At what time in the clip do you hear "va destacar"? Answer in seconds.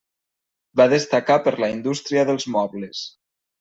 0.81-1.37